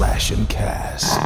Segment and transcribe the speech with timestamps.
[0.00, 1.20] Slash and Cast.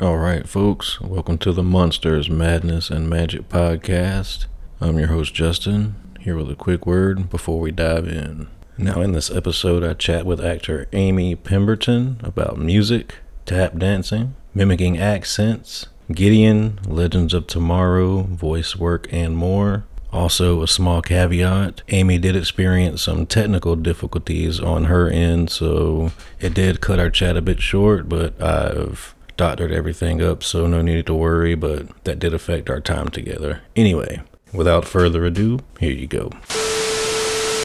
[0.00, 4.46] All right, folks, welcome to the Monsters, Madness, and Magic podcast.
[4.80, 8.48] I'm your host, Justin, here with a quick word before we dive in.
[8.76, 13.14] Now, in this episode, I chat with actor Amy Pemberton about music,
[13.46, 19.84] tap dancing, mimicking accents, Gideon, Legends of Tomorrow, voice work, and more.
[20.12, 26.54] Also, a small caveat Amy did experience some technical difficulties on her end, so it
[26.54, 31.06] did cut our chat a bit short, but I've doctored everything up, so no need
[31.06, 33.60] to worry, but that did affect our time together.
[33.76, 34.22] Anyway,
[34.52, 36.30] without further ado, here you go.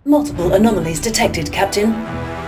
[0.05, 1.93] Multiple anomalies detected, Captain.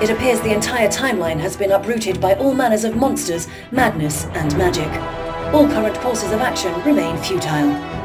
[0.04, 4.56] It appears the entire timeline has been uprooted by all manners of monsters, madness, and
[4.58, 4.92] magic.
[5.54, 8.05] All current courses of action remain futile.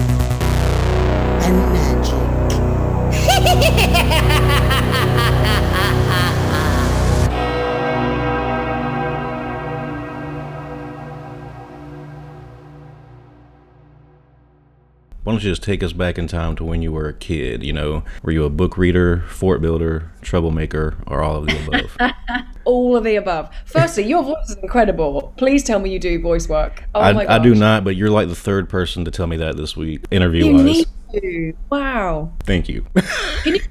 [15.31, 17.63] Why don't you just take us back in time to when you were a kid?
[17.63, 22.45] You know, were you a book reader, fort builder, troublemaker, or all of the above?
[22.65, 23.49] all of the above.
[23.65, 25.33] Firstly, your voice is incredible.
[25.37, 26.83] Please tell me you do voice work.
[26.93, 29.37] Oh I, my I do not, but you're like the third person to tell me
[29.37, 30.63] that this week, interview You wise.
[30.65, 30.87] need
[31.21, 31.53] to.
[31.69, 32.33] Wow.
[32.41, 32.85] Thank you.
[32.93, 33.05] Can
[33.55, 33.69] you, can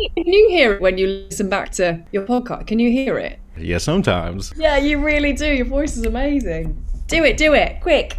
[0.00, 2.66] you- can you hear it when you listen back to your podcast?
[2.66, 3.38] Can you hear it?
[3.56, 4.52] yeah, sometimes.
[4.58, 5.46] Yeah, you really do.
[5.50, 6.84] Your voice is amazing.
[7.06, 8.14] Do it, do it, quick.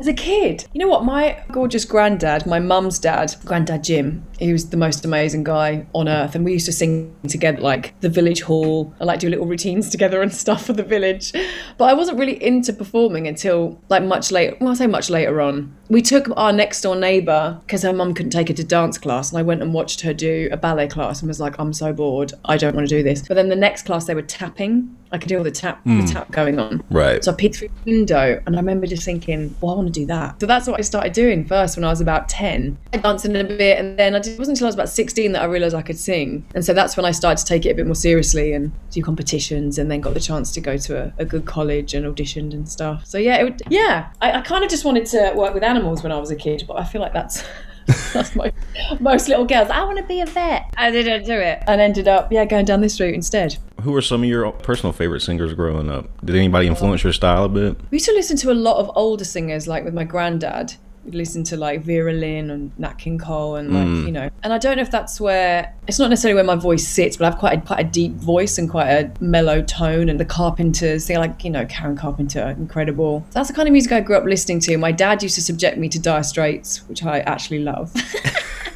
[0.00, 1.04] As a kid, you know what?
[1.04, 6.08] My gorgeous granddad, my mum's dad, Granddad Jim, he was the most amazing guy on
[6.08, 6.34] earth.
[6.34, 9.90] And we used to sing together, like the village hall, and like do little routines
[9.90, 11.32] together and stuff for the village.
[11.78, 14.56] But I wasn't really into performing until like much later.
[14.60, 15.76] Well, I say much later on.
[15.88, 19.30] We took our next door neighbour because her mum couldn't take her to dance class,
[19.30, 21.92] and I went and watched her do a ballet class and was like, I'm so
[21.92, 22.32] bored.
[22.44, 23.26] I don't want to do this.
[23.26, 24.96] But then the next class, they were tapping.
[25.12, 26.06] I could hear the tap, the hmm.
[26.06, 26.84] tap going on.
[26.90, 27.22] Right.
[27.24, 29.92] So I peeked through the window and I remember just thinking, well, I want to
[29.92, 30.40] do that.
[30.40, 32.78] So that's what I started doing first when I was about 10.
[32.92, 34.88] I danced in a bit and then I did, it wasn't until I was about
[34.88, 36.44] 16 that I realised I could sing.
[36.54, 39.02] And so that's when I started to take it a bit more seriously and do
[39.02, 42.52] competitions and then got the chance to go to a, a good college and auditioned
[42.52, 43.06] and stuff.
[43.06, 46.02] So yeah, it would, yeah, I, I kind of just wanted to work with animals
[46.02, 47.44] when I was a kid, but I feel like that's...
[48.12, 48.52] That's my,
[49.00, 49.68] most little girls.
[49.68, 50.72] I want to be a vet.
[50.76, 53.56] I didn't do it, and ended up yeah going down this route instead.
[53.82, 56.08] Who were some of your personal favorite singers growing up?
[56.24, 57.80] Did anybody influence your style a bit?
[57.90, 60.74] We used to listen to a lot of older singers, like with my granddad.
[61.04, 64.06] Listen to like Vera Lynn and Nat King Cole, and like mm.
[64.06, 64.28] you know.
[64.42, 67.24] And I don't know if that's where it's not necessarily where my voice sits, but
[67.24, 70.08] I have quite a, quite a deep voice and quite a mellow tone.
[70.08, 73.24] And the Carpenters, they like you know Karen Carpenter, incredible.
[73.32, 74.76] That's the kind of music I grew up listening to.
[74.76, 77.92] My dad used to subject me to Dire Straits, which I actually love.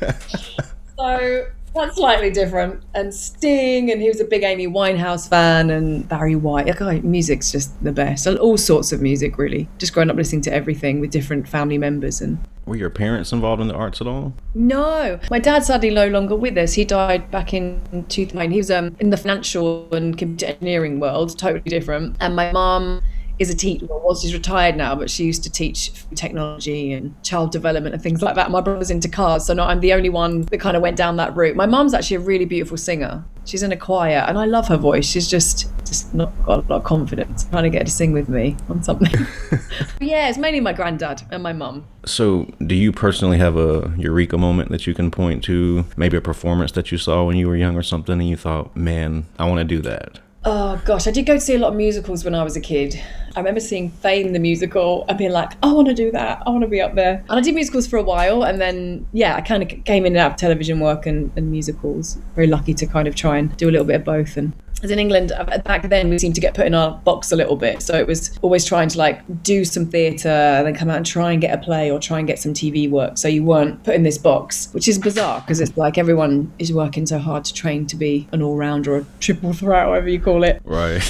[0.98, 2.82] so that's slightly different.
[2.94, 6.66] And Sting, and he was a big Amy Winehouse fan, and Barry White.
[6.66, 8.26] Like, oh, music's just the best.
[8.26, 9.68] And all sorts of music, really.
[9.78, 12.20] Just growing up listening to everything with different family members.
[12.20, 14.34] And Were your parents involved in the arts at all?
[14.54, 16.74] no, my dad's sadly no longer with us.
[16.74, 18.50] He died back in 2009.
[18.50, 22.16] He was um, in the financial and computer engineering world, totally different.
[22.20, 23.02] And my mum
[23.38, 23.86] is a teacher.
[23.88, 28.22] Well, she's retired now, but she used to teach technology and child development and things
[28.22, 28.50] like that.
[28.50, 31.16] My brother's into cars, so now I'm the only one that kind of went down
[31.16, 31.56] that route.
[31.56, 33.24] My mom's actually a really beautiful singer.
[33.44, 35.06] She's in a choir, and I love her voice.
[35.06, 37.44] She's just just not got a lot of confidence.
[37.44, 39.12] Trying to get her to sing with me on something.
[40.00, 41.86] yeah, it's mainly my granddad and my mum.
[42.06, 45.84] So, do you personally have a eureka moment that you can point to?
[45.96, 48.74] Maybe a performance that you saw when you were young or something, and you thought,
[48.76, 50.20] man, I want to do that?
[50.46, 52.60] Oh gosh, I did go to see a lot of musicals when I was a
[52.60, 53.02] kid.
[53.36, 56.42] I remember seeing Fame the musical and being like, I want to do that.
[56.46, 57.24] I want to be up there.
[57.28, 60.12] And I did musicals for a while, and then yeah, I kind of came in
[60.12, 62.16] and out of television work and, and musicals.
[62.34, 64.36] Very lucky to kind of try and do a little bit of both.
[64.36, 64.52] And
[64.84, 67.36] as in England uh, back then, we seemed to get put in our box a
[67.36, 70.90] little bit, so it was always trying to like do some theatre, and then come
[70.90, 73.16] out and try and get a play or try and get some TV work.
[73.16, 76.72] So you weren't put in this box, which is bizarre because it's like everyone is
[76.72, 80.08] working so hard to train to be an all rounder or a triple threat, whatever
[80.08, 80.60] you call it.
[80.64, 81.02] Right.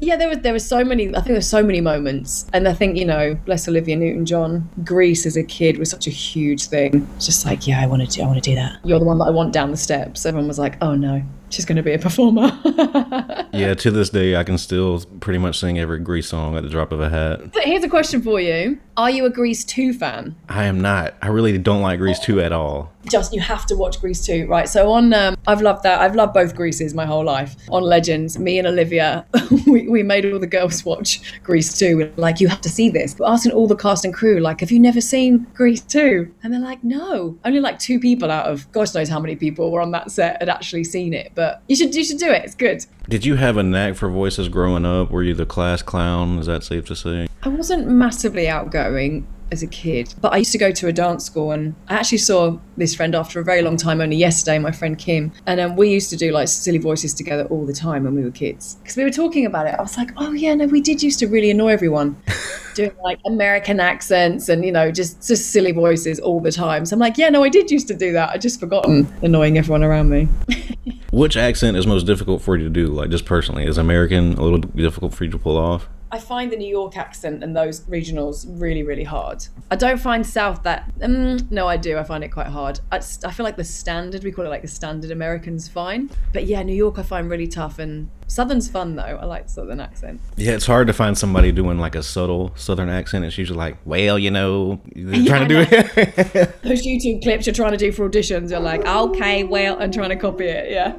[0.00, 1.14] Yeah, there was there were so many.
[1.14, 4.68] I think there were so many moments, and I think you know, bless Olivia Newton-John.
[4.84, 7.08] Grease as a kid was such a huge thing.
[7.16, 8.78] It's just like, yeah, I want to do, I want to do that.
[8.84, 10.26] You're the one that I want down the steps.
[10.26, 12.50] Everyone was like, oh no, she's going to be a performer.
[13.54, 16.68] Yeah, to this day, I can still pretty much sing every Grease song at the
[16.68, 17.52] drop of a hat.
[17.52, 20.34] But Here's a question for you: Are you a Grease two fan?
[20.48, 21.14] I am not.
[21.22, 22.92] I really don't like Grease 2 at all.
[23.10, 24.68] Just you have to watch Grease 2, right?
[24.68, 26.00] So on, um, I've loved that.
[26.00, 27.54] I've loved both Greases my whole life.
[27.70, 29.26] On Legends, me and Olivia,
[29.66, 31.96] we, we made all the girls watch Grease 2.
[31.96, 33.18] We're like, you have to see this.
[33.18, 36.34] We're asking all the cast and crew, like, have you never seen Grease 2?
[36.42, 37.38] And they're like, no.
[37.44, 40.40] Only like two people out of gosh knows how many people were on that set
[40.40, 41.32] had actually seen it.
[41.34, 42.44] But you should you should do it.
[42.44, 42.86] It's good.
[43.08, 45.10] Did you have a knack for voices growing up?
[45.10, 46.38] Were you the class clown?
[46.38, 47.26] Is that safe to say?
[47.42, 51.24] I wasn't massively outgoing as a kid, but I used to go to a dance
[51.24, 54.72] school and I actually saw this friend after a very long time, only yesterday, my
[54.72, 55.32] friend Kim.
[55.46, 58.22] And um, we used to do like silly voices together all the time when we
[58.22, 58.74] were kids.
[58.82, 59.74] Because we were talking about it.
[59.78, 62.20] I was like, oh, yeah, no, we did used to really annoy everyone
[62.74, 66.84] doing like American accents and, you know, just, just silly voices all the time.
[66.84, 68.30] So I'm like, yeah, no, I did used to do that.
[68.30, 70.28] I just forgotten annoying everyone around me.
[71.12, 72.88] Which accent is most difficult for you to do?
[72.88, 75.88] Like, just personally, is American a little difficult for you to pull off?
[76.14, 79.44] I find the New York accent and those regionals really, really hard.
[79.72, 80.88] I don't find South that.
[81.02, 81.98] Um, no, I do.
[81.98, 82.78] I find it quite hard.
[82.92, 86.08] I, I feel like the standard, we call it like the standard American's fine.
[86.32, 87.80] But yeah, New York I find really tough.
[87.80, 89.02] And Southern's fun though.
[89.02, 90.20] I like Southern accent.
[90.36, 93.24] Yeah, it's hard to find somebody doing like a subtle Southern accent.
[93.24, 96.62] It's usually like, well, you know, they're trying to do it.
[96.62, 100.10] Those YouTube clips you're trying to do for auditions, you're like, okay, well, and trying
[100.10, 100.70] to copy it.
[100.70, 100.92] Yeah.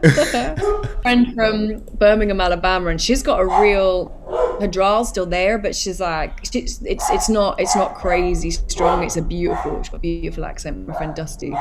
[1.02, 4.12] Friend from Birmingham, Alabama, and she's got a real.
[4.60, 9.04] Her drawl's still there, but she's like, she's, it's it's not it's not crazy strong.
[9.04, 10.88] It's a beautiful, she's got a beautiful accent.
[10.88, 11.54] My friend Dusty,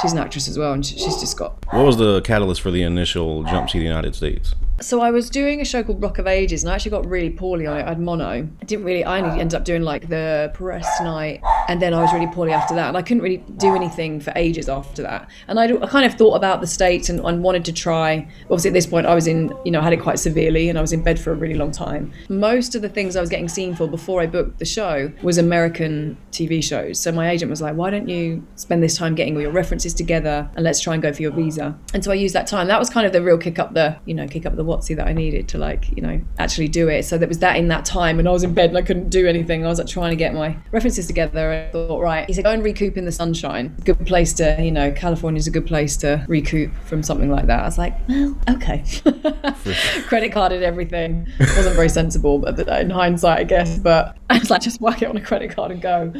[0.00, 2.70] she's an actress as well, and she, she's just got what was the catalyst for
[2.70, 4.54] the initial jump to the United States?
[4.80, 7.30] So I was doing a show called Rock of Ages, and I actually got really
[7.30, 7.82] poorly on it.
[7.82, 8.48] I had mono.
[8.62, 9.02] I didn't really.
[9.02, 12.52] I only ended up doing like the press night, and then I was really poorly
[12.52, 15.28] after that, and I couldn't really do anything for ages after that.
[15.48, 18.28] And I, I kind of thought about the states and, and wanted to try.
[18.44, 19.52] Obviously, at this point, I was in.
[19.64, 21.54] You know, I had it quite severely, and I was in bed for a really
[21.54, 22.12] long time.
[22.28, 25.38] Most of the things I was getting seen for before I booked the show was
[25.38, 27.00] American TV shows.
[27.00, 29.92] So my agent was like, "Why don't you spend this time getting all your references
[29.92, 32.68] together, and let's try and go for your visa?" And so I used that time.
[32.68, 34.94] That was kind of the real kick up the, you know, kick up the Watsy
[34.96, 37.04] that I needed to like, you know, actually do it.
[37.04, 39.08] So there was that in that time, and I was in bed and I couldn't
[39.08, 39.64] do anything.
[39.64, 41.50] I was like trying to get my references together.
[41.50, 43.74] And I thought, right, he said, go and recoup in the sunshine.
[43.84, 47.60] Good place to, you know, California's a good place to recoup from something like that.
[47.60, 48.84] I was like, well, okay.
[50.06, 51.26] Credit carded everything.
[51.40, 53.78] Wasn't very sensible, but in hindsight, I guess.
[53.78, 56.12] But I was like, just whack it on a credit card and go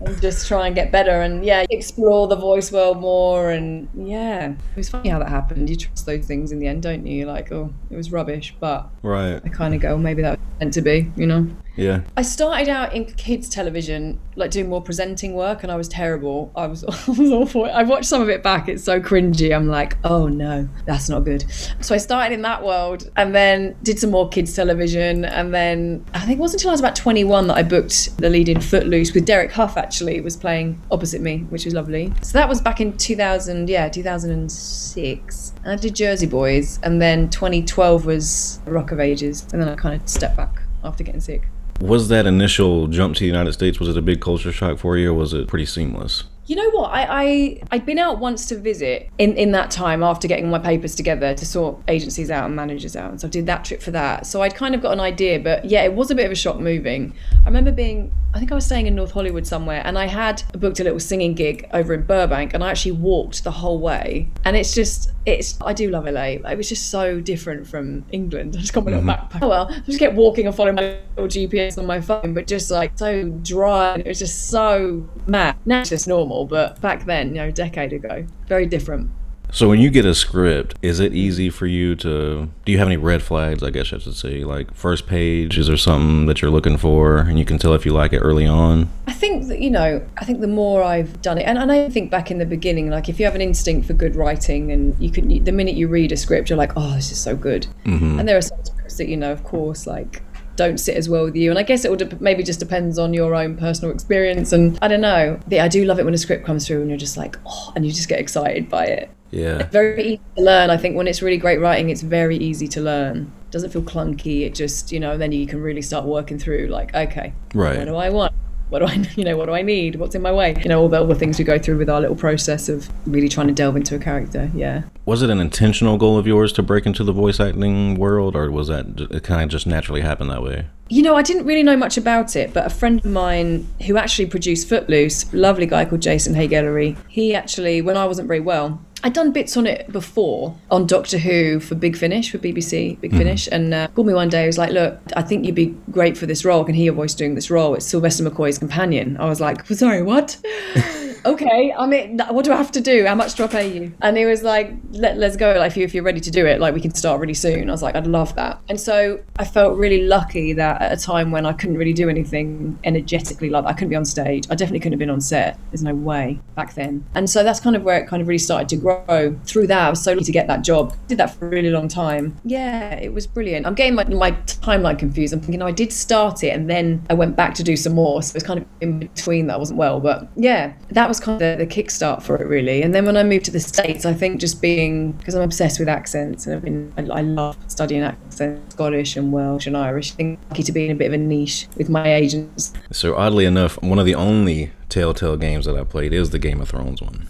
[0.00, 4.50] and just try and get better and yeah explore the voice world more and yeah.
[4.52, 5.68] It was funny how that happened.
[5.68, 7.26] You trust those things in the end don't you?
[7.26, 9.40] Like oh it was rubbish but Right.
[9.44, 12.02] I kind of go maybe that was meant to be you know Yeah.
[12.16, 16.52] I started out in kids television, like doing more presenting work, and I was terrible.
[16.56, 17.64] I was, I was awful.
[17.64, 18.68] I watched some of it back.
[18.68, 19.54] It's so cringy.
[19.54, 21.44] I'm like, oh no, that's not good.
[21.80, 26.04] So I started in that world, and then did some more kids television, and then
[26.14, 28.60] I think it wasn't until I was about 21 that I booked the lead in
[28.60, 29.76] Footloose with Derek Hough.
[29.76, 32.12] Actually, was playing opposite me, which was lovely.
[32.22, 35.54] So that was back in 2000, yeah, 2006.
[35.64, 39.76] And I did Jersey Boys, and then 2012 was Rock of Ages, and then I
[39.76, 41.48] kind of stepped back after getting sick.
[41.80, 44.98] Was that initial jump to the United States, was it a big culture shock for
[44.98, 46.24] you or was it pretty seamless?
[46.50, 46.90] You know what?
[46.90, 50.58] I, I I'd been out once to visit in, in that time after getting my
[50.58, 53.12] papers together to sort agencies out and managers out.
[53.12, 54.26] And so I did that trip for that.
[54.26, 56.34] So I'd kind of got an idea, but yeah, it was a bit of a
[56.34, 57.14] shock moving.
[57.42, 60.42] I remember being I think I was staying in North Hollywood somewhere and I had
[60.52, 64.28] booked a little singing gig over in Burbank and I actually walked the whole way.
[64.44, 66.38] And it's just it's I do love LA.
[66.50, 68.54] It was just so different from England.
[68.58, 69.36] I just got my little mm-hmm.
[69.36, 69.42] backpack.
[69.42, 72.46] Oh well, I just kept walking and following my little GPS on my phone, but
[72.46, 73.96] just like so dry.
[73.96, 75.56] It was just so mad.
[75.64, 79.10] Now it's just normal, but back then, you know, a decade ago, very different.
[79.52, 82.86] So when you get a script, is it easy for you to do you have
[82.86, 84.44] any red flags, I guess I should say?
[84.44, 87.84] Like first page, is there something that you're looking for and you can tell if
[87.84, 88.88] you like it early on?
[89.08, 91.88] I think that, you know, I think the more I've done it, and, and I
[91.88, 94.96] think back in the beginning, like if you have an instinct for good writing and
[95.00, 97.66] you can, the minute you read a script, you're like, oh, this is so good.
[97.84, 98.20] Mm-hmm.
[98.20, 100.22] And there are some scripts that, you know, of course, like
[100.60, 101.48] don't sit as well with you.
[101.48, 104.52] And I guess it would maybe just depends on your own personal experience.
[104.52, 105.40] And I don't know.
[105.48, 107.72] Yeah, I do love it when a script comes through and you're just like, oh,
[107.74, 109.10] and you just get excited by it.
[109.30, 109.68] Yeah.
[109.68, 110.68] Very easy to learn.
[110.68, 113.32] I think when it's really great writing, it's very easy to learn.
[113.50, 114.42] doesn't feel clunky.
[114.42, 117.78] It just, you know, then you can really start working through like, okay, Right.
[117.78, 118.32] what do I want?
[118.70, 119.96] What do I, you know, what do I need?
[119.96, 120.56] What's in my way?
[120.62, 122.88] You know, all the, all the things we go through with our little process of
[123.06, 124.50] really trying to delve into a character.
[124.54, 124.82] Yeah.
[125.04, 128.50] Was it an intentional goal of yours to break into the voice acting world or
[128.50, 130.66] was that it kind of just naturally happened that way?
[130.88, 133.96] You know, I didn't really know much about it, but a friend of mine who
[133.96, 138.84] actually produced Footloose, lovely guy called Jason Haigh-Ellery, he actually, when I wasn't very well,
[139.02, 143.12] I'd done bits on it before on Doctor Who for Big Finish for BBC Big
[143.12, 144.42] Finish, and uh, called me one day.
[144.42, 146.62] He was like, "Look, I think you'd be great for this role.
[146.62, 147.74] I can hear your voice doing this role.
[147.74, 150.36] It's Sylvester McCoy's companion." I was like, "Sorry, what?"
[151.24, 153.06] okay, I mean, what do I have to do?
[153.06, 153.92] How much do I pay you?
[154.02, 155.54] And he was like, Let, let's go.
[155.58, 157.68] Like, if, you, if you're ready to do it, like, we can start really soon.
[157.68, 158.60] I was like, I'd love that.
[158.68, 162.08] And so I felt really lucky that at a time when I couldn't really do
[162.08, 164.46] anything energetically, like, I couldn't be on stage.
[164.50, 165.58] I definitely couldn't have been on set.
[165.70, 167.04] There's no way back then.
[167.14, 169.36] And so that's kind of where it kind of really started to grow.
[169.44, 170.96] Through that, I was so lucky to get that job.
[171.08, 172.36] Did that for a really long time.
[172.44, 173.66] Yeah, it was brilliant.
[173.66, 175.32] I'm getting my, my timeline confused.
[175.32, 177.94] I'm thinking, oh, I did start it and then I went back to do some
[177.94, 178.22] more.
[178.22, 180.00] So it's kind of in between that I wasn't well.
[180.00, 182.82] But yeah, that was kind of the, the kickstart for it, really.
[182.82, 185.78] And then when I moved to the States, I think just being, because I'm obsessed
[185.78, 190.12] with accents and I've been, I, I love studying accents, Scottish and Welsh and Irish.
[190.12, 192.72] I think lucky to be in a bit of a niche with my agents.
[192.92, 196.60] So oddly enough, one of the only Telltale games that I played is the Game
[196.60, 197.28] of Thrones one.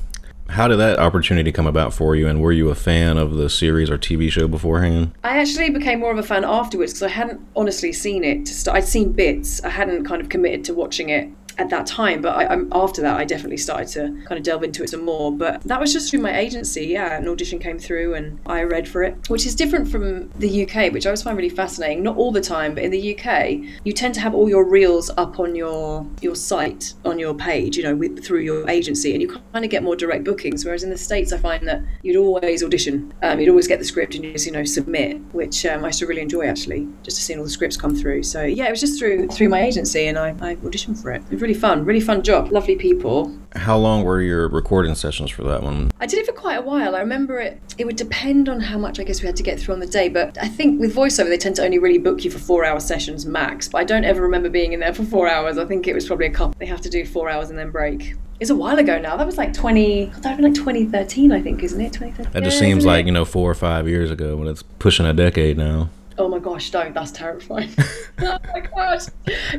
[0.50, 3.48] How did that opportunity come about for you, and were you a fan of the
[3.48, 5.12] series or TV show beforehand?
[5.22, 8.50] I actually became more of a fan afterwards because I hadn't honestly seen it.
[8.68, 9.62] I'd seen bits.
[9.62, 11.28] I hadn't kind of committed to watching it
[11.60, 14.82] at that time, but I, after that, I definitely started to kind of delve into
[14.82, 15.30] it some more.
[15.30, 16.86] But that was just through my agency.
[16.86, 20.64] Yeah, an audition came through and I read for it, which is different from the
[20.64, 22.02] UK, which I always find really fascinating.
[22.02, 25.10] Not all the time, but in the UK, you tend to have all your reels
[25.18, 29.20] up on your your site on your page, you know, with, through your agency, and
[29.20, 30.64] you kind of get more direct bookings.
[30.64, 33.84] Whereas in the states, I find that you'd always audition, um, you'd always get the
[33.84, 36.88] script and you just you know submit, which um, I used to really enjoy actually,
[37.02, 38.22] just to see all the scripts come through.
[38.22, 41.22] So yeah, it was just through through my agency, and I, I auditioned for it.
[41.30, 43.36] It was really fun, really fun job, lovely people.
[43.56, 45.90] How long were your recording sessions for that one?
[45.98, 46.94] I did it for quite a while.
[46.94, 47.60] I remember it.
[47.76, 49.86] It would depend on how much I guess we had to get through on the
[49.86, 50.08] day.
[50.08, 53.26] But I think with voiceover, they tend to only really book you for four-hour sessions
[53.26, 53.66] max.
[53.66, 55.58] But I don't ever remember being in there for four hours.
[55.58, 56.54] I think it was probably a couple.
[56.60, 58.14] They have to do four hours and then break.
[58.38, 59.16] It's a while ago now.
[59.16, 60.06] That was like 20.
[60.06, 61.92] God, that was like 2013, I think, isn't it?
[61.92, 62.32] 2013.
[62.32, 63.06] That just Yeah, seems like it?
[63.06, 65.90] you know four or five years ago, when it's pushing a decade now.
[66.20, 66.92] Oh my gosh, don't.
[66.92, 67.70] That's terrifying.
[68.18, 69.06] oh my gosh.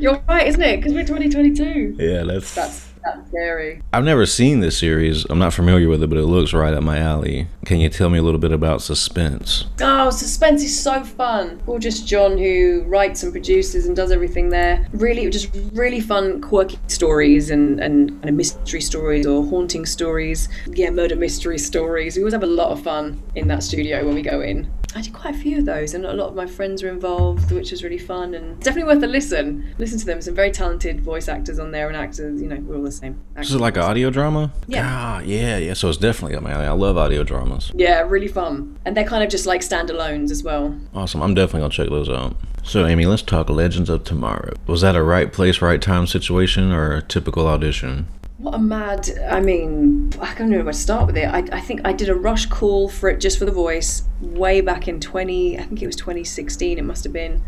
[0.00, 0.76] You're right, isn't it?
[0.76, 1.96] Because we're 2022.
[1.98, 2.54] Yeah, that's.
[2.54, 3.82] That's that's scary.
[3.92, 5.24] I've never seen this series.
[5.24, 7.48] I'm not familiar with it, but it looks right up my alley.
[7.64, 9.64] Can you tell me a little bit about Suspense?
[9.80, 11.60] Oh, suspense is so fun.
[11.66, 14.86] Gorgeous John, who writes and produces and does everything there.
[14.92, 20.48] Really, just really fun, quirky stories and, and kind of mystery stories or haunting stories.
[20.68, 22.16] Yeah, murder mystery stories.
[22.16, 24.70] We always have a lot of fun in that studio when we go in.
[24.94, 27.50] I did quite a few of those, and a lot of my friends were involved,
[27.50, 29.74] which was really fun and definitely worth a listen.
[29.78, 30.20] Listen to them.
[30.20, 32.42] Some very talented voice actors on there and actors.
[32.42, 33.20] You know, we're all the same.
[33.36, 34.52] This is like an audio drama?
[34.66, 34.86] Yeah.
[34.86, 35.72] Ah, yeah, yeah.
[35.72, 36.66] So it's definitely my alley.
[36.66, 37.72] I love audio dramas.
[37.74, 38.78] Yeah, really fun.
[38.84, 40.78] And they're kind of just like standalones as well.
[40.94, 41.22] Awesome.
[41.22, 42.36] I'm definitely gonna check those out.
[42.64, 44.54] So, Amy, let's talk Legends of Tomorrow.
[44.66, 48.06] Was that a right place, right time situation, or a typical audition?
[48.42, 49.08] What a mad!
[49.30, 51.26] I mean, I don't know where to start with it.
[51.26, 54.60] I, I think I did a rush call for it just for the voice way
[54.60, 55.56] back in twenty.
[55.56, 56.76] I think it was twenty sixteen.
[56.76, 57.40] It must have been.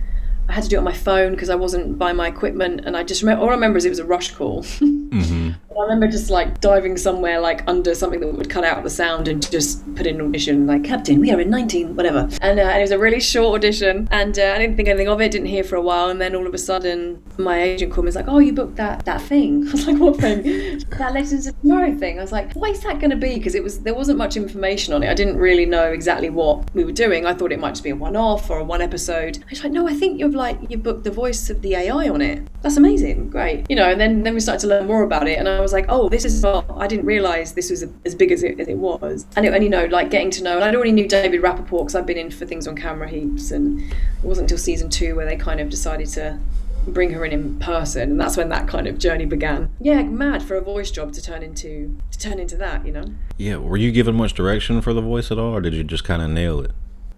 [0.48, 2.96] I had to do it on my phone because I wasn't by my equipment, and
[2.96, 3.42] I just remember.
[3.42, 4.64] All I remember is it was a rush call.
[5.14, 5.50] Mm-hmm.
[5.78, 9.28] I remember just like diving somewhere like under something that would cut out the sound
[9.28, 12.28] and just put in an audition like Captain, we are in nineteen, whatever.
[12.40, 15.08] And, uh, and it was a really short audition, and uh, I didn't think anything
[15.08, 15.32] of it.
[15.32, 18.08] Didn't hear for a while, and then all of a sudden, my agent called me.
[18.08, 20.42] Was like, "Oh, you booked that that thing." I was like, "What thing?"
[20.98, 22.18] that Legends of Tomorrow thing.
[22.18, 24.36] I was like, "What is that going to be?" Because it was there wasn't much
[24.36, 25.08] information on it.
[25.08, 27.26] I didn't really know exactly what we were doing.
[27.26, 29.38] I thought it might just be a one-off or a one episode.
[29.38, 32.08] I was like, "No, I think you've like you booked the voice of the AI
[32.08, 32.46] on it.
[32.62, 35.38] That's amazing, great." You know, and then then we started to learn more about it,
[35.38, 38.30] and I was like, "Oh, this is not." I didn't realize this was as big
[38.30, 40.54] as it, as it was, and, it, and you know, like getting to know.
[40.54, 43.50] And I'd already knew David Rapaport because I'd been in for things on camera heaps,
[43.50, 46.38] and it wasn't until season two where they kind of decided to
[46.86, 50.42] bring her in in person and that's when that kind of journey began yeah mad
[50.42, 53.06] for a voice job to turn into to turn into that you know
[53.38, 56.04] Yeah, were you given much direction for the voice at all, or did you just
[56.04, 56.70] kind of nail it?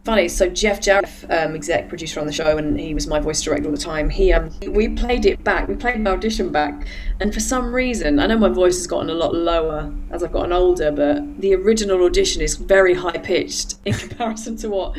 [0.06, 3.42] Funny so jeff jarrett um, exec producer on the show and he was my voice
[3.42, 6.86] director all the time he um, we played it back we played my audition back
[7.18, 10.30] and for some reason i know my voice has gotten a lot lower as i've
[10.30, 14.96] gotten older but the original audition is very high pitched in comparison to what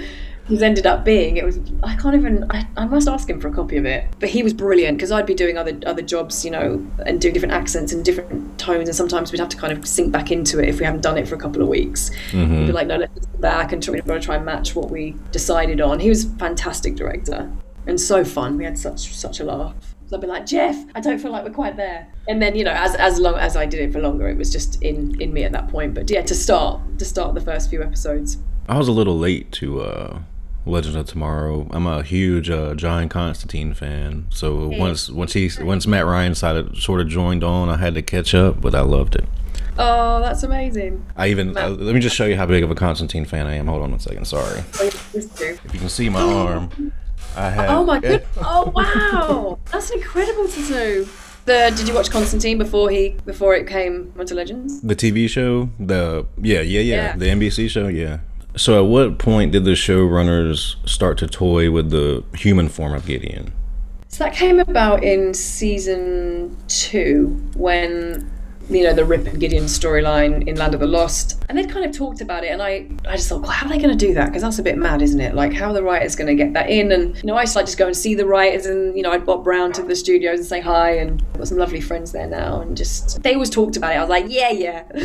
[0.47, 3.47] he's ended up being it was i can't even i, I must ask him for
[3.47, 6.45] a copy of it but he was brilliant because i'd be doing other other jobs
[6.45, 9.77] you know and doing different accents and different tones and sometimes we'd have to kind
[9.77, 12.11] of sink back into it if we haven't done it for a couple of weeks
[12.33, 15.81] we'd be like no let's go back and try, try and match what we decided
[15.81, 17.51] on he was a fantastic director
[17.85, 21.01] and so fun we had such such a laugh so I'd be like, Jeff, I
[21.01, 22.07] don't feel like we're quite there.
[22.29, 24.49] And then, you know, as as long as I did it for longer, it was
[24.49, 25.93] just in in me at that point.
[25.93, 28.37] But yeah, to start to start the first few episodes.
[28.69, 30.19] I was a little late to uh,
[30.67, 31.67] Legends of Tomorrow.
[31.71, 37.01] I'm a huge uh, John Constantine fan, so once once he once Matt Ryan sort
[37.01, 39.25] of joined on, I had to catch up, but I loved it.
[39.79, 41.05] Oh, that's amazing.
[41.15, 43.55] I even uh, let me just show you how big of a Constantine fan I
[43.55, 43.67] am.
[43.67, 44.25] Hold on one second.
[44.25, 44.63] Sorry.
[44.81, 46.91] If you can see my arm,
[47.35, 47.69] I have.
[47.69, 48.25] Oh my god!
[48.37, 51.07] Oh wow, that's incredible tattoo.
[51.45, 54.81] The, did you watch Constantine before he before it came onto Legends?
[54.81, 57.15] The TV show, the yeah, yeah, yeah, Yeah.
[57.15, 58.19] the NBC show, yeah.
[58.57, 63.05] So, at what point did the showrunners start to toy with the human form of
[63.05, 63.53] Gideon?
[64.09, 68.31] So that came about in season two when
[68.69, 71.85] you know the Rip and Gideon storyline in Land of the Lost, and they'd kind
[71.85, 74.05] of talked about it, and I I just thought, well, how are they going to
[74.05, 74.27] do that?
[74.27, 75.35] Because that's a bit mad, isn't it?
[75.35, 76.91] Like how are the writers going to get that in?
[76.91, 79.03] And you know, I used to like just go and see the writers, and you
[79.03, 81.81] know, I'd bob round to the studios and say hi, and I've got some lovely
[81.81, 83.97] friends there now, and just they always talked about it.
[83.97, 84.83] I was like, yeah, yeah,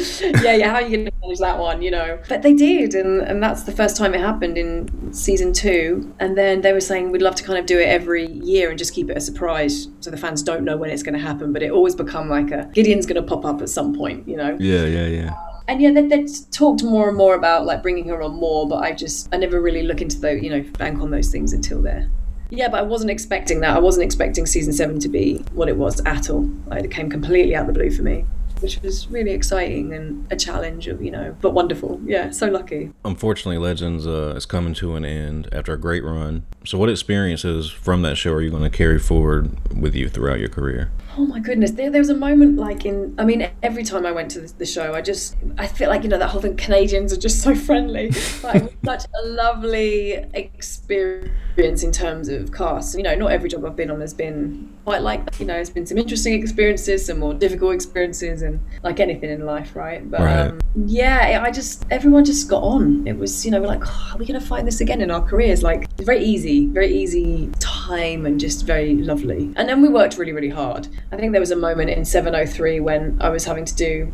[0.43, 0.71] yeah, yeah.
[0.71, 1.83] How are you going to manage that one?
[1.83, 5.53] You know, but they did, and and that's the first time it happened in season
[5.53, 8.71] two, and then they were saying we'd love to kind of do it every year
[8.71, 11.21] and just keep it a surprise, so the fans don't know when it's going to
[11.21, 14.27] happen, but it always become like a Gideon's going to pop up at some point,
[14.29, 15.35] you know Yeah, yeah, yeah.
[15.69, 18.83] and yeah, they, they talked more and more about like bringing her on more, but
[18.83, 21.83] I just I never really look into the you know bank on those things until
[21.83, 22.09] there.
[22.51, 23.75] Yeah, but I wasn't expecting that.
[23.75, 26.51] I wasn't expecting season seven to be what it was at all.
[26.67, 28.27] Like, it came completely out of the blue for me,
[28.61, 31.99] which was really exciting and a challenge of you know, but wonderful.
[32.05, 32.91] Yeah, so lucky.
[33.07, 36.45] Unfortunately, Legends uh, is coming to an end after a great run.
[36.67, 40.39] So, what experiences from that show are you going to carry forward with you throughout
[40.39, 40.91] your career?
[41.19, 44.13] Oh my goodness, there, there was a moment like in, I mean, every time I
[44.13, 46.57] went to the, the show, I just, I feel like, you know, that whole thing,
[46.57, 48.13] Canadians are just so friendly.
[48.43, 52.97] Like, such a lovely experience in terms of cast.
[52.97, 55.39] You know, not every job I've been on has been quite like, that.
[55.39, 59.45] you know, there's been some interesting experiences, some more difficult experiences, and like anything in
[59.45, 60.09] life, right?
[60.11, 60.47] But Right.
[60.49, 63.07] um, yeah, I just, everyone just got on.
[63.07, 65.11] It was, you know, we're like, oh, are we going to find this again in
[65.11, 65.63] our careers?
[65.63, 69.53] Like, very easy, very easy time and just very lovely.
[69.57, 70.89] And then we worked really, really hard.
[71.11, 74.13] I think there was a moment in 703 when I was having to do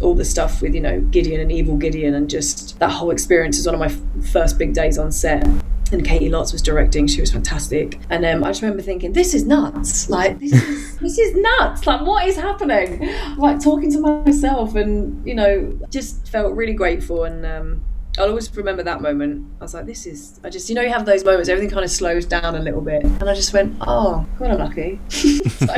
[0.00, 3.56] all the stuff with, you know, Gideon and Evil Gideon, and just that whole experience
[3.56, 5.46] was one of my f- first big days on set.
[5.92, 8.00] And Caity Lotz was directing; she was fantastic.
[8.10, 10.10] And um, I just remember thinking, "This is nuts!
[10.10, 11.86] Like this is this is nuts!
[11.86, 13.06] Like what is happening?"
[13.36, 17.24] Like talking to myself, and you know, just felt really grateful.
[17.24, 17.84] And um,
[18.18, 19.46] I'll always remember that moment.
[19.60, 21.48] I was like, "This is." I just, you know, you have those moments.
[21.48, 24.58] Everything kind of slows down a little bit, and I just went, "Oh, God, I'm
[24.58, 25.74] lucky." so,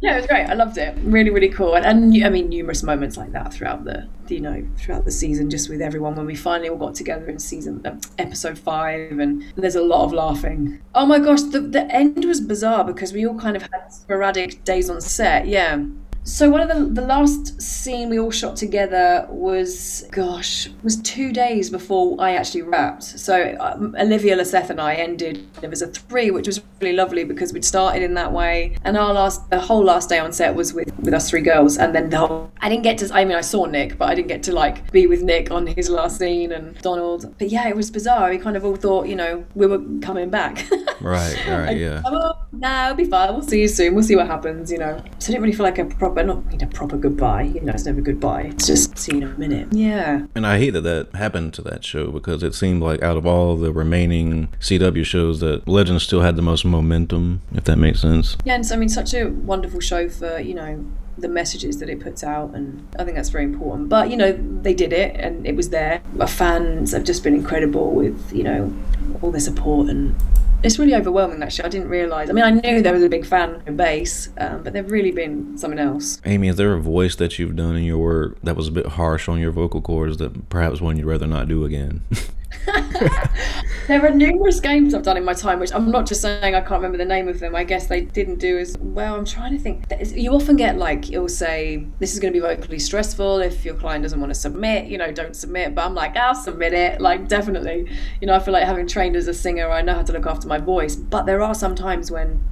[0.00, 0.46] yeah, it was great.
[0.46, 0.96] I loved it.
[1.02, 1.74] Really, really cool.
[1.74, 5.50] And, and I mean, numerous moments like that throughout the, you know, throughout the season,
[5.50, 9.44] just with everyone when we finally all got together in season uh, episode five, and
[9.56, 10.80] there's a lot of laughing.
[10.96, 14.64] Oh my gosh, the the end was bizarre because we all kind of had sporadic
[14.64, 15.46] days on set.
[15.46, 15.84] Yeah.
[16.24, 21.32] So one of the the last scene we all shot together was gosh was two
[21.32, 23.02] days before I actually wrapped.
[23.02, 25.46] So um, Olivia Lisseth and I ended.
[25.62, 28.96] It was a three, which was really lovely because we'd started in that way, and
[28.96, 31.94] our last the whole last day on set was with with us three girls, and
[31.94, 32.52] then the whole.
[32.60, 33.14] I didn't get to.
[33.14, 35.66] I mean, I saw Nick, but I didn't get to like be with Nick on
[35.66, 37.34] his last scene and Donald.
[37.38, 38.30] But yeah, it was bizarre.
[38.30, 40.66] We kind of all thought, you know, we were coming back.
[41.00, 42.02] Right, right, yeah.
[42.04, 43.32] Oh, no, it'll be fine.
[43.32, 43.94] We'll see you soon.
[43.94, 45.02] We'll see what happens, you know.
[45.18, 47.42] So I didn't really feel like a proper, not mean, a proper goodbye.
[47.42, 48.42] You know, it's never goodbye.
[48.42, 49.68] It's just see you in a minute.
[49.72, 50.26] Yeah.
[50.34, 53.26] And I hate that that happened to that show because it seemed like out of
[53.26, 58.00] all the remaining CW shows, that Legends still had the most momentum, if that makes
[58.00, 58.36] sense.
[58.44, 60.84] Yeah, and so, I mean, such a wonderful show for, you know,
[61.16, 63.88] the messages that it puts out, and I think that's very important.
[63.88, 66.00] But, you know, they did it and it was there.
[66.20, 68.72] Our fans have just been incredible with, you know,
[69.20, 70.14] all their support and
[70.62, 71.64] it's really overwhelming actually.
[71.64, 72.28] I didn't realise.
[72.28, 75.56] I mean, I knew there was a big fan base, um, but they've really been
[75.56, 76.20] something else.
[76.24, 78.86] Amy, is there a voice that you've done in your work that was a bit
[78.86, 82.02] harsh on your vocal cords that perhaps one you'd rather not do again?
[83.88, 86.60] There are numerous games I've done in my time, which I'm not just saying I
[86.60, 87.56] can't remember the name of them.
[87.56, 89.14] I guess they didn't do as well.
[89.14, 89.86] I'm trying to think.
[90.14, 93.74] You often get like it'll say this is going to be vocally stressful if your
[93.74, 94.88] client doesn't want to submit.
[94.88, 95.74] You know, don't submit.
[95.74, 97.00] But I'm like, I'll submit it.
[97.00, 97.90] Like definitely.
[98.20, 100.26] You know, I feel like having trained as a singer, I know how to look
[100.26, 100.94] after my voice.
[100.94, 102.44] But there are some times when,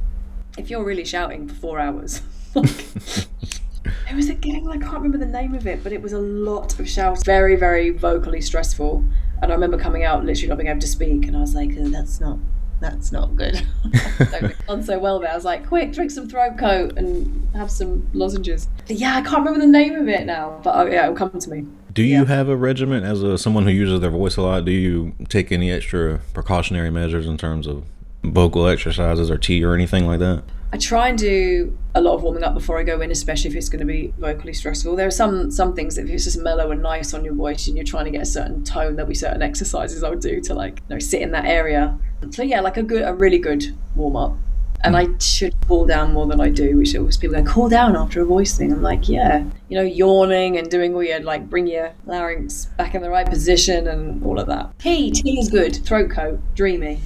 [0.57, 2.23] if you're really shouting for four hours.
[2.55, 2.71] like,
[4.09, 6.19] It was a game, I can't remember the name of it, but it was a
[6.19, 7.25] lot of shouts.
[7.25, 9.05] Very, very vocally stressful.
[9.43, 11.71] And I remember coming out literally not being able to speak, and I was like,
[11.79, 12.39] "Oh, that's not.
[12.81, 13.67] That's not good.
[14.69, 15.31] Done so well there.
[15.31, 18.69] I was like, quick, drink some throat coat and have some lozenges.
[18.87, 20.61] But yeah, I can't remember the name of it now.
[20.63, 21.67] But oh, yeah, it'll come to me.
[21.93, 24.67] Do you have a regimen as a someone who uses their voice a lot?
[24.67, 27.85] Do you take any extra precautionary measures in terms of
[28.23, 30.43] vocal exercises or tea or anything like that?
[30.73, 33.57] I try and do a lot of warming up before I go in, especially if
[33.57, 34.97] it's going to be vocally stressful.
[34.97, 37.69] There are some some things that if it's just mellow and nice on your voice
[37.69, 40.41] and you're trying to get a certain tone, there'll be certain exercises I would do
[40.43, 41.99] to like you know sit in that area.
[42.31, 44.37] So yeah, like a good, a really good warm up.
[44.85, 47.97] And I should cool down more than I do, which always people go, cool down
[47.97, 48.73] after a voice thing.
[48.73, 52.95] I'm like, yeah, you know, yawning and doing all your, like, bring your larynx back
[52.95, 54.79] in the right position and all of that.
[54.79, 55.75] Tea, tea is good.
[55.85, 57.01] Throat coat, dreamy.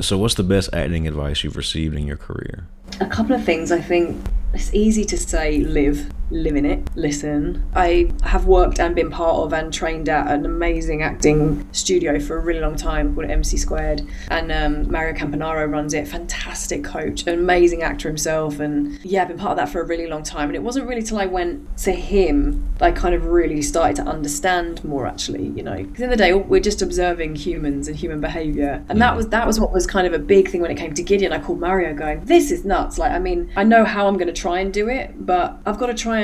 [0.00, 2.66] So, what's the best acting advice you've received in your career?
[3.00, 4.20] A couple of things I think
[4.52, 7.64] it's easy to say live, live in it, listen.
[7.74, 12.36] I have worked and been part of and trained at an amazing acting studio for
[12.36, 14.02] a really long time called MC Squared.
[14.28, 18.58] And um, Mario Campanaro runs it, fantastic coach, an amazing actor himself.
[18.58, 20.48] And yeah, I've been part of that for a really long time.
[20.48, 23.96] And it wasn't really till I went to him that I kind of really started
[23.96, 25.76] to understand more actually, you know.
[25.76, 28.84] Because in the day, we're just observing humans and human behaviour.
[28.88, 30.94] And that was that was what was kind of a big thing when it came
[30.94, 31.32] to Gideon.
[31.32, 32.98] I called Mario going, this is nuts.
[32.98, 35.78] Like, I mean, I know how I'm going to try and do it, but I've
[35.78, 36.23] got to try and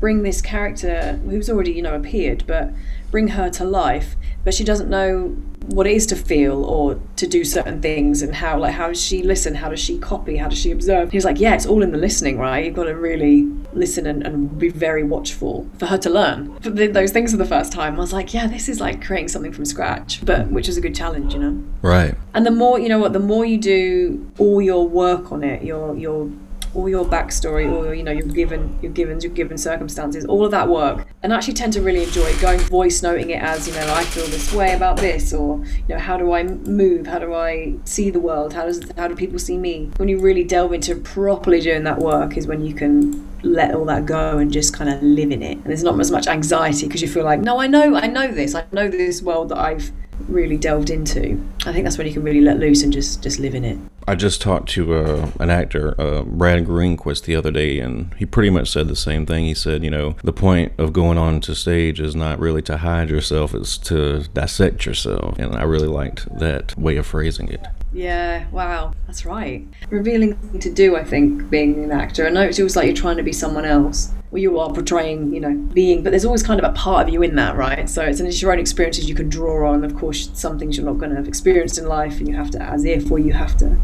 [0.00, 2.70] bring this character who's already, you know, appeared, but
[3.10, 4.16] bring her to life.
[4.44, 8.36] But she doesn't know what it is to feel or to do certain things and
[8.36, 9.54] how like how does she listen?
[9.56, 10.36] How does she copy?
[10.36, 11.10] How does she observe?
[11.10, 12.64] He was like yeah it's all in the listening right?
[12.64, 16.56] You've got to really listen and, and be very watchful for her to learn.
[16.60, 19.28] The, those things for the first time i was like yeah this is like creating
[19.28, 21.62] something from scratch but which is a good challenge you know?
[21.82, 22.14] Right.
[22.34, 25.62] and the more you know what the more you do all your work on it
[25.62, 26.30] your your
[26.76, 30.44] all your backstory all your, you know your given your given your given circumstances all
[30.44, 31.06] of that work.
[31.22, 34.04] And I actually tend to really enjoy going voice noting it as you know i
[34.04, 37.06] feel this way about this or you know how do i move?
[37.06, 38.52] How do i see the world?
[38.52, 39.90] How does how do people see me?
[39.96, 43.84] When you really delve into properly doing that work is when you can let all
[43.84, 45.56] that go and just kind of live in it.
[45.58, 48.28] And there's not as much anxiety because you feel like no i know i know
[48.28, 48.54] this.
[48.54, 49.90] I know this world that i've
[50.28, 53.38] really delved into i think that's when you can really let loose and just just
[53.38, 57.50] live in it I just talked to uh, an actor, uh, Brad Greenquist, the other
[57.50, 59.46] day, and he pretty much said the same thing.
[59.46, 62.76] He said, you know, the point of going on to stage is not really to
[62.76, 65.36] hide yourself, it's to dissect yourself.
[65.40, 67.66] And I really liked that way of phrasing it.
[67.92, 69.66] Yeah, wow, that's right.
[69.90, 72.28] Revealing thing to do, I think, being an actor.
[72.28, 75.40] I know it's always like you're trying to be someone else, you are portraying, you
[75.40, 77.88] know, being, but there's always kind of a part of you in that, right?
[77.88, 79.84] So it's, and it's your own experiences you can draw on.
[79.84, 82.50] Of course, some things you're not going to have experienced in life, and you have
[82.52, 83.76] to, as if, or you have to,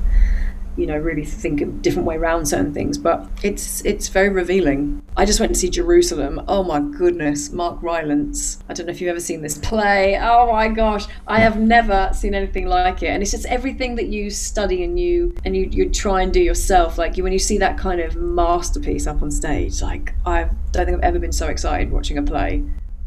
[0.76, 2.98] you know, really think a different way around certain things.
[2.98, 5.02] But it's it's very revealing.
[5.16, 6.42] I just went to see Jerusalem.
[6.48, 8.58] Oh my goodness, Mark Rylance.
[8.68, 10.18] I don't know if you've ever seen this play.
[10.20, 13.08] Oh my gosh, I have never seen anything like it.
[13.08, 16.40] And it's just everything that you study and you and you you try and do
[16.40, 16.98] yourself.
[16.98, 20.86] Like you, when you see that kind of masterpiece up on stage, like I don't
[20.86, 22.62] think I've ever been so excited watching a play.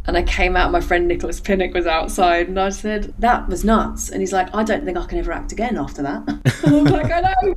[0.07, 3.63] And I came out, my friend Nicholas Pinnock was outside, and I said, That was
[3.63, 4.09] nuts.
[4.09, 6.27] And he's like, I don't think I can ever act again after that.
[6.63, 7.55] and I'm like, I know.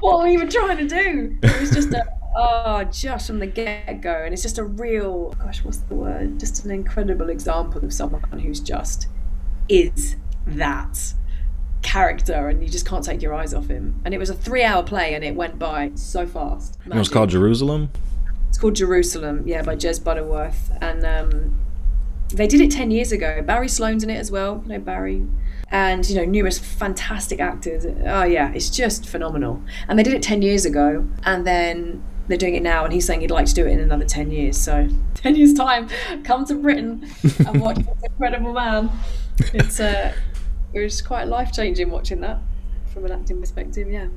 [0.00, 1.38] What are we even trying to do?
[1.42, 2.04] It was just a,
[2.36, 4.22] oh, just from the get go.
[4.24, 6.40] And it's just a real, gosh, what's the word?
[6.40, 9.08] Just an incredible example of someone who's just
[9.68, 11.14] is that
[11.82, 14.00] character and you just can't take your eyes off him.
[14.04, 16.78] And it was a three hour play and it went by so fast.
[16.86, 17.90] It was called Jerusalem?
[18.48, 20.70] It's called Jerusalem, yeah, by Jez Butterworth.
[20.80, 21.54] And um,
[22.36, 23.42] they did it 10 years ago.
[23.42, 25.26] Barry Sloane's in it as well, you know, Barry.
[25.70, 27.86] And, you know, numerous fantastic actors.
[27.86, 29.62] Oh, yeah, it's just phenomenal.
[29.88, 33.06] And they did it 10 years ago, and then they're doing it now, and he's
[33.06, 34.56] saying he'd like to do it in another 10 years.
[34.58, 35.88] So, 10 years' time,
[36.24, 37.08] come to Britain
[37.46, 38.90] and watch this incredible man.
[39.54, 40.14] It's, uh,
[40.74, 42.38] it was quite life changing watching that
[42.92, 44.08] from an acting perspective, yeah.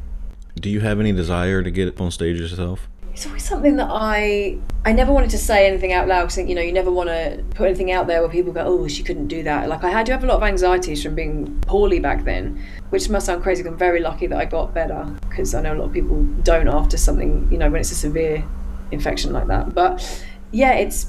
[0.59, 2.89] Do you have any desire to get on stage yourself?
[3.15, 6.23] It's always something that I I never wanted to say anything out loud.
[6.27, 8.89] Cause, you know, you never want to put anything out there where people go, "Oh,
[8.89, 11.61] she couldn't do that." Like I had to have a lot of anxieties from being
[11.61, 13.65] poorly back then, which must sound crazy.
[13.65, 16.67] I'm very lucky that I got better because I know a lot of people don't
[16.67, 17.47] after something.
[17.49, 18.43] You know, when it's a severe
[18.91, 19.73] infection like that.
[19.73, 21.05] But yeah, it's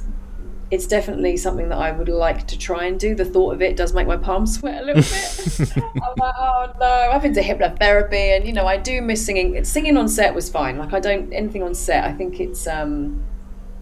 [0.71, 3.15] it's definitely something that I would like to try and do.
[3.15, 5.85] The thought of it does make my palms sweat a little bit.
[6.03, 9.63] I'm like, oh no, I've been to hypnotherapy, and you know, I do miss singing.
[9.65, 10.77] Singing on set was fine.
[10.77, 12.05] Like I don't anything on set.
[12.05, 13.25] I think it's um,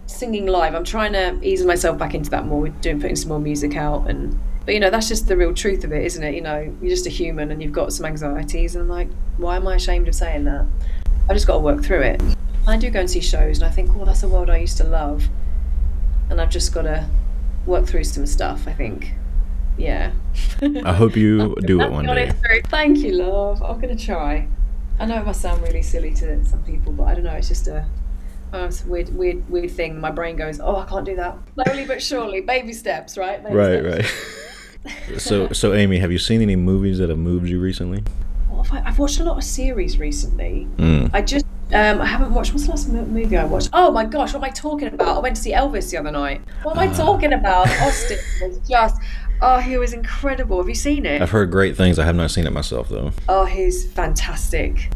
[0.05, 0.75] singing live.
[0.75, 2.61] I'm trying to ease myself back into that more.
[2.61, 5.55] We're doing putting some more music out, and but you know, that's just the real
[5.55, 6.35] truth of it, isn't it?
[6.35, 9.55] You know, you're just a human, and you've got some anxieties, and I'm like, why
[9.55, 10.67] am I ashamed of saying that?
[11.27, 12.21] I just got to work through it.
[12.67, 14.77] I do go and see shows, and I think, oh, that's a world I used
[14.77, 15.27] to love
[16.29, 17.07] and I've just got to
[17.65, 18.67] work through some stuff.
[18.67, 19.13] I think.
[19.77, 20.11] Yeah.
[20.85, 22.31] I hope you do it one day.
[22.51, 22.67] it.
[22.67, 23.61] Thank you, love.
[23.61, 24.47] I'm gonna try.
[24.99, 27.33] I know it must sound really silly to some people, but I don't know.
[27.33, 27.85] It's just a,
[28.53, 29.99] oh, it's a weird, weird, weird thing.
[29.99, 33.43] My brain goes, "Oh, I can't do that." Slowly but surely, baby steps, right?
[33.43, 34.13] Baby Right, steps.
[35.11, 35.17] right.
[35.21, 38.03] so, so Amy, have you seen any movies that have moved you recently?
[38.71, 40.67] I, I've watched a lot of series recently.
[40.77, 41.09] Mm.
[41.13, 42.51] I just um, I haven't watched.
[42.53, 43.69] What's the last movie I watched?
[43.73, 45.17] Oh my gosh, what am I talking about?
[45.17, 46.41] I went to see Elvis the other night.
[46.63, 47.67] What am I talking about?
[47.81, 49.01] Austin was just.
[49.41, 50.57] Oh, he was incredible.
[50.59, 51.21] Have you seen it?
[51.21, 51.99] I've heard great things.
[51.99, 53.11] I have not seen it myself though.
[53.27, 54.89] Oh, he's fantastic.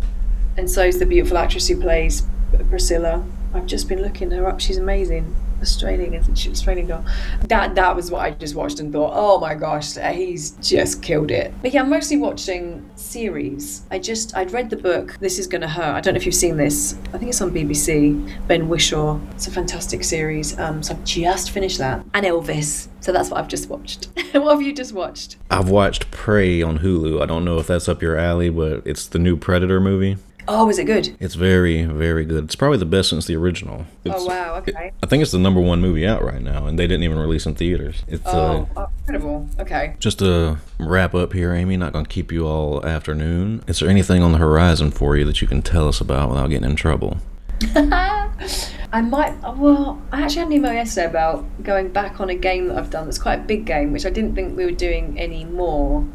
[0.58, 2.24] and so is the beautiful actress who plays
[2.70, 3.26] Priscilla.
[3.54, 4.60] I've just been looking her up.
[4.62, 5.36] She's amazing.
[5.62, 6.52] Australian, isn't she?
[6.52, 7.06] Australian girl.
[7.48, 11.32] That that was what I just watched and thought, oh my gosh, he's just killed
[11.32, 11.54] it.
[11.62, 13.84] But yeah, I'm mostly watching series.
[13.92, 15.18] I just I'd read the book.
[15.20, 15.96] This is gonna hurt.
[15.96, 16.98] I don't know if you've seen this.
[17.14, 18.48] I think it's on BBC.
[18.48, 19.20] Ben Whishaw.
[19.32, 20.58] It's a fantastic series.
[20.60, 22.06] Um, so I've just finished that.
[22.14, 22.88] And Elvis.
[23.02, 24.06] So that's what I've just watched.
[24.34, 25.38] what have you just watched?
[25.50, 27.22] I've watched Prey on Hulu.
[27.22, 30.18] I don't know if that's up your alley, but it's the new Predator movie.
[30.52, 31.16] Oh, is it good?
[31.20, 32.46] It's very, very good.
[32.46, 33.86] It's probably the best since the original.
[34.04, 34.56] It's, Oh wow.
[34.56, 34.92] Okay.
[35.02, 37.46] I think it's the number one movie out right now, and they didn't even release
[37.46, 38.04] in theaters.
[38.08, 39.48] It's uh, Oh, oh, incredible.
[39.60, 39.96] Okay.
[40.00, 41.78] just to wrap up here, Amy.
[41.78, 43.64] Not gonna keep you all afternoon.
[43.68, 46.50] Is there anything on the horizon for you that you can tell us about without
[46.50, 47.18] getting in trouble?
[47.76, 49.36] I might.
[49.56, 52.90] Well, I actually had an email yesterday about going back on a game that I've
[52.90, 53.06] done.
[53.06, 56.08] That's quite a big game, which I didn't think we were doing anymore.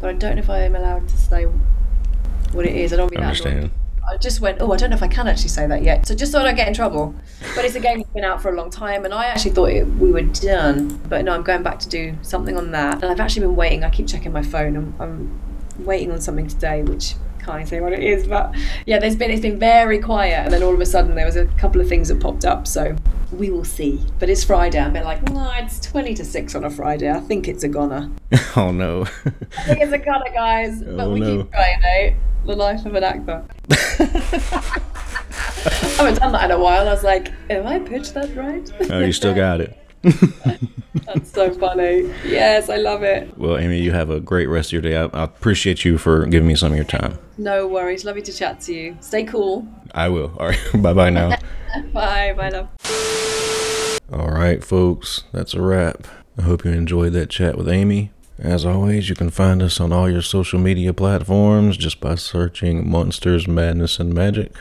[0.00, 1.46] But I don't know if I am allowed to say
[2.52, 2.92] what it is.
[2.92, 3.58] I don't be that Understand?
[3.58, 3.70] annoyed.
[4.12, 6.06] I just went, oh, I don't know if I can actually say that yet.
[6.06, 7.14] So just so I don't get in trouble.
[7.54, 9.66] But it's a game that's been out for a long time, and I actually thought
[9.70, 10.96] it, we were done.
[11.08, 12.94] But no, I'm going back to do something on that.
[13.02, 13.84] And I've actually been waiting.
[13.84, 14.74] I keep checking my phone.
[14.76, 18.26] I'm, I'm waiting on something today, which can't say what it is.
[18.26, 21.26] But yeah, there's been it's been very quiet, and then all of a sudden there
[21.26, 22.66] was a couple of things that popped up.
[22.66, 22.96] So
[23.30, 24.04] we will see.
[24.18, 24.80] But it's Friday.
[24.80, 27.08] I'm bit like, no, it's 20 to six on a Friday.
[27.08, 28.10] I think it's a goner.
[28.56, 29.02] oh no.
[29.02, 30.82] I think it's a goner, guys.
[30.84, 31.42] But Oh, we no.
[31.44, 32.14] keep trying, eh?
[32.44, 33.44] The life of an actor.
[33.70, 33.74] I
[35.96, 36.88] haven't done that in a while.
[36.88, 38.70] I was like, have I pitched that right?
[38.90, 39.76] oh, you still got it.
[40.02, 42.10] That's so funny.
[42.24, 43.36] Yes, I love it.
[43.36, 44.96] Well, Amy, you have a great rest of your day.
[44.96, 47.18] I, I appreciate you for giving me some of your time.
[47.36, 48.04] No worries.
[48.04, 48.96] Lovely to chat to you.
[49.00, 49.68] Stay cool.
[49.94, 50.34] I will.
[50.38, 50.58] All right.
[50.82, 51.30] bye bye now.
[51.92, 52.32] Bye.
[52.32, 52.68] Bye, love.
[54.12, 56.08] All right, folks, that's a wrap.
[56.36, 58.10] I hope you enjoyed that chat with Amy.
[58.42, 62.88] As always, you can find us on all your social media platforms just by searching
[62.90, 64.54] Monsters, Madness, and Magic.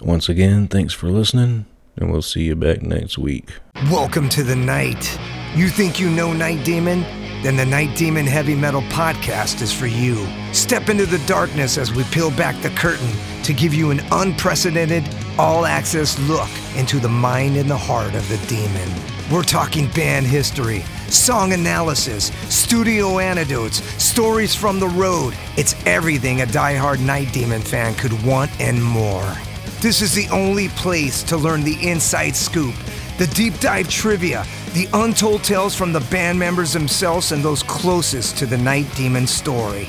[0.00, 1.66] Once again, thanks for listening,
[1.96, 3.50] and we'll see you back next week.
[3.90, 5.18] Welcome to the night.
[5.56, 7.00] You think you know Night Demon?
[7.42, 10.28] Then the Night Demon Heavy Metal Podcast is for you.
[10.52, 13.10] Step into the darkness as we peel back the curtain
[13.42, 18.28] to give you an unprecedented, all access look into the mind and the heart of
[18.28, 19.13] the demon.
[19.32, 25.34] We're talking band history, song analysis, studio anecdotes, stories from the road.
[25.56, 29.34] It's everything a die-hard Night Demon fan could want and more.
[29.80, 32.74] This is the only place to learn the inside scoop,
[33.16, 38.36] the deep dive trivia, the untold tales from the band members themselves and those closest
[38.36, 39.88] to the Night Demon story.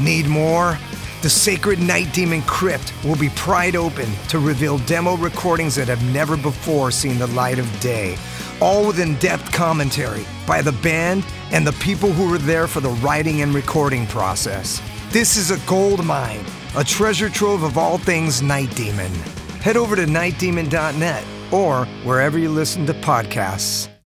[0.00, 0.76] Need more?
[1.22, 6.02] The Sacred Night Demon Crypt will be pried open to reveal demo recordings that have
[6.12, 8.16] never before seen the light of day,
[8.60, 12.80] all with in depth commentary by the band and the people who were there for
[12.80, 14.82] the writing and recording process.
[15.10, 16.44] This is a gold mine,
[16.76, 19.12] a treasure trove of all things Night Demon.
[19.60, 23.91] Head over to nightdemon.net or wherever you listen to podcasts.